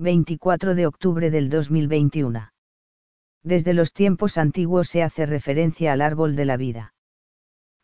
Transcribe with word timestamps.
24 0.00 0.76
de 0.76 0.86
octubre 0.86 1.28
del 1.28 1.50
2021. 1.50 2.52
Desde 3.42 3.74
los 3.74 3.92
tiempos 3.92 4.38
antiguos 4.38 4.88
se 4.88 5.02
hace 5.02 5.26
referencia 5.26 5.92
al 5.92 6.02
árbol 6.02 6.36
de 6.36 6.44
la 6.44 6.56
vida. 6.56 6.94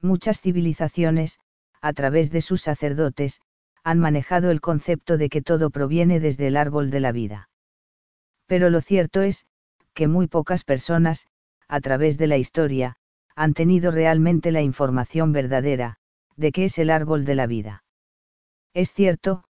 Muchas 0.01 0.40
civilizaciones, 0.40 1.40
a 1.82 1.92
través 1.92 2.30
de 2.30 2.40
sus 2.40 2.62
sacerdotes, 2.62 3.40
han 3.82 3.98
manejado 3.98 4.53
el 4.53 4.61
concepto 4.61 5.16
de 5.16 5.29
que 5.29 5.42
todo 5.42 5.71
proviene 5.71 6.21
desde 6.21 6.46
el 6.46 6.56
árbol 6.56 6.92
de 6.92 7.00
la 7.00 7.11
vida. 7.11 7.48
Pero 8.46 8.71
lo 8.71 8.81
cierto 8.81 9.22
es, 9.22 9.46
que 9.92 10.06
muy 10.06 10.28
pocas 10.28 10.62
personas, 10.62 11.26
a 11.67 11.81
través 11.81 12.17
de 12.17 12.28
la 12.28 12.37
historia, 12.37 12.94
han 13.35 13.54
tenido 13.54 13.90
realmente 13.90 14.53
la 14.53 14.62
información 14.62 15.33
verdadera, 15.33 15.96
de 16.37 16.52
qué 16.52 16.66
es 16.66 16.78
el 16.78 16.91
árbol 16.91 17.24
de 17.24 17.34
la 17.34 17.48
vida. 17.48 17.83
Es 18.73 18.92
cierto, 18.92 19.45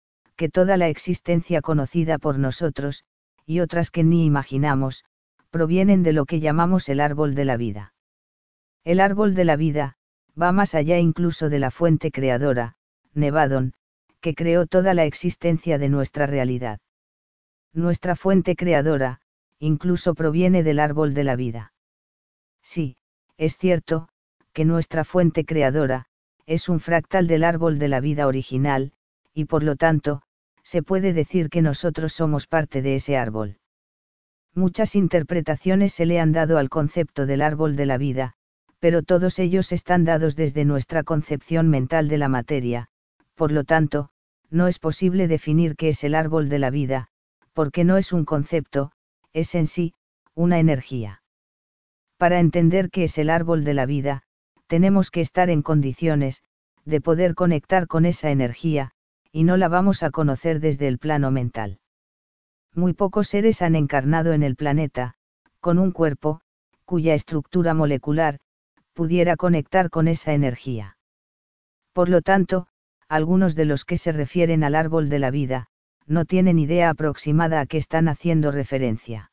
que 0.41 0.49
toda 0.49 0.75
la 0.75 0.87
existencia 0.87 1.61
conocida 1.61 2.17
por 2.17 2.39
nosotros, 2.39 3.03
y 3.45 3.59
otras 3.59 3.91
que 3.91 4.03
ni 4.03 4.25
imaginamos, 4.25 5.05
provienen 5.51 6.01
de 6.01 6.13
lo 6.13 6.25
que 6.25 6.39
llamamos 6.39 6.89
el 6.89 6.99
árbol 6.99 7.35
de 7.35 7.45
la 7.45 7.57
vida. 7.57 7.93
El 8.83 9.01
árbol 9.01 9.35
de 9.35 9.45
la 9.45 9.55
vida, 9.55 9.97
va 10.41 10.51
más 10.51 10.73
allá 10.73 10.97
incluso 10.97 11.49
de 11.49 11.59
la 11.59 11.69
fuente 11.69 12.09
creadora, 12.09 12.73
Nevadon, 13.13 13.73
que 14.19 14.33
creó 14.33 14.65
toda 14.65 14.95
la 14.95 15.05
existencia 15.05 15.77
de 15.77 15.89
nuestra 15.89 16.25
realidad. 16.25 16.79
Nuestra 17.71 18.15
fuente 18.15 18.55
creadora, 18.55 19.21
incluso 19.59 20.15
proviene 20.15 20.63
del 20.63 20.79
árbol 20.79 21.13
de 21.13 21.23
la 21.23 21.35
vida. 21.35 21.73
Sí, 22.63 22.97
es 23.37 23.57
cierto, 23.57 24.09
que 24.53 24.65
nuestra 24.65 25.03
fuente 25.03 25.45
creadora, 25.45 26.07
es 26.47 26.67
un 26.67 26.79
fractal 26.79 27.27
del 27.27 27.43
árbol 27.43 27.77
de 27.77 27.89
la 27.89 27.99
vida 27.99 28.25
original, 28.25 28.93
y 29.35 29.45
por 29.45 29.61
lo 29.61 29.75
tanto, 29.75 30.23
se 30.71 30.83
puede 30.83 31.11
decir 31.11 31.49
que 31.49 31.61
nosotros 31.61 32.13
somos 32.13 32.47
parte 32.47 32.81
de 32.81 32.95
ese 32.95 33.17
árbol. 33.17 33.57
Muchas 34.55 34.95
interpretaciones 34.95 35.91
se 35.91 36.05
le 36.05 36.17
han 36.21 36.31
dado 36.31 36.57
al 36.57 36.69
concepto 36.69 37.25
del 37.25 37.41
árbol 37.41 37.75
de 37.75 37.85
la 37.85 37.97
vida, 37.97 38.35
pero 38.79 39.03
todos 39.03 39.37
ellos 39.39 39.73
están 39.73 40.05
dados 40.05 40.37
desde 40.37 40.63
nuestra 40.63 41.03
concepción 41.03 41.67
mental 41.67 42.07
de 42.07 42.17
la 42.17 42.29
materia, 42.29 42.87
por 43.35 43.51
lo 43.51 43.65
tanto, 43.65 44.11
no 44.49 44.67
es 44.67 44.79
posible 44.79 45.27
definir 45.27 45.75
qué 45.75 45.89
es 45.89 46.05
el 46.05 46.15
árbol 46.15 46.47
de 46.47 46.59
la 46.59 46.69
vida, 46.69 47.09
porque 47.51 47.83
no 47.83 47.97
es 47.97 48.13
un 48.13 48.23
concepto, 48.23 48.93
es 49.33 49.55
en 49.55 49.67
sí, 49.67 49.93
una 50.35 50.57
energía. 50.57 51.21
Para 52.15 52.39
entender 52.39 52.89
qué 52.91 53.03
es 53.03 53.17
el 53.17 53.29
árbol 53.29 53.65
de 53.65 53.73
la 53.73 53.85
vida, 53.85 54.23
tenemos 54.67 55.11
que 55.11 55.19
estar 55.19 55.49
en 55.49 55.63
condiciones, 55.63 56.43
de 56.85 57.01
poder 57.01 57.35
conectar 57.35 57.87
con 57.87 58.05
esa 58.05 58.31
energía, 58.31 58.93
y 59.31 59.43
no 59.43 59.57
la 59.57 59.67
vamos 59.67 60.03
a 60.03 60.11
conocer 60.11 60.59
desde 60.59 60.87
el 60.87 60.97
plano 60.97 61.31
mental. 61.31 61.79
Muy 62.73 62.93
pocos 62.93 63.27
seres 63.27 63.61
han 63.61 63.75
encarnado 63.75 64.33
en 64.33 64.43
el 64.43 64.55
planeta, 64.55 65.15
con 65.59 65.79
un 65.79 65.91
cuerpo, 65.91 66.41
cuya 66.85 67.13
estructura 67.13 67.73
molecular, 67.73 68.39
pudiera 68.93 69.35
conectar 69.37 69.89
con 69.89 70.07
esa 70.07 70.33
energía. 70.33 70.97
Por 71.93 72.09
lo 72.09 72.21
tanto, 72.21 72.67
algunos 73.07 73.55
de 73.55 73.65
los 73.65 73.85
que 73.85 73.97
se 73.97 74.11
refieren 74.11 74.63
al 74.63 74.75
árbol 74.75 75.09
de 75.09 75.19
la 75.19 75.31
vida, 75.31 75.67
no 76.07 76.25
tienen 76.25 76.59
idea 76.59 76.89
aproximada 76.89 77.59
a 77.59 77.65
qué 77.65 77.77
están 77.77 78.07
haciendo 78.07 78.51
referencia. 78.51 79.31